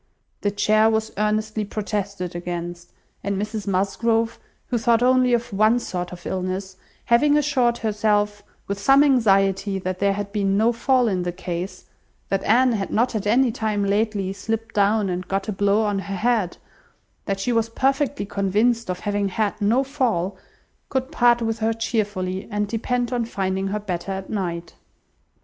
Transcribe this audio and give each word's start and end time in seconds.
The 0.41 0.49
chair 0.49 0.89
was 0.89 1.11
earnestly 1.15 1.63
protested 1.63 2.35
against, 2.35 2.91
and 3.23 3.39
Mrs 3.39 3.67
Musgrove, 3.67 4.39
who 4.69 4.79
thought 4.79 5.03
only 5.03 5.31
of 5.31 5.53
one 5.53 5.77
sort 5.77 6.11
of 6.11 6.25
illness, 6.25 6.75
having 7.05 7.37
assured 7.37 7.77
herself 7.77 8.41
with 8.67 8.79
some 8.79 9.03
anxiety, 9.03 9.77
that 9.77 9.99
there 9.99 10.13
had 10.13 10.31
been 10.31 10.57
no 10.57 10.73
fall 10.73 11.07
in 11.07 11.21
the 11.21 11.31
case; 11.31 11.85
that 12.29 12.43
Anne 12.45 12.71
had 12.71 12.89
not 12.89 13.13
at 13.13 13.27
any 13.27 13.51
time 13.51 13.85
lately 13.85 14.33
slipped 14.33 14.73
down, 14.73 15.07
and 15.07 15.27
got 15.27 15.47
a 15.47 15.51
blow 15.51 15.83
on 15.83 15.99
her 15.99 16.15
head; 16.15 16.57
that 17.25 17.39
she 17.39 17.53
was 17.53 17.69
perfectly 17.69 18.25
convinced 18.25 18.89
of 18.89 19.01
having 19.01 19.29
had 19.29 19.61
no 19.61 19.83
fall; 19.83 20.35
could 20.89 21.11
part 21.11 21.43
with 21.43 21.59
her 21.59 21.73
cheerfully, 21.73 22.47
and 22.49 22.67
depend 22.67 23.13
on 23.13 23.23
finding 23.23 23.67
her 23.67 23.79
better 23.79 24.11
at 24.13 24.31
night. 24.31 24.73